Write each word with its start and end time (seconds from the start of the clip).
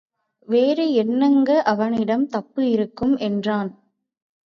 வேறு 0.47 0.93
என்னங்க 0.93 1.61
அவனிடம் 1.63 2.27
தப்பு 2.27 2.69
இருக்கு? 2.69 3.15
என்றான். 3.19 3.71